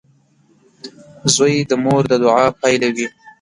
[1.35, 3.07] •زوی د مور د دعا پایله وي.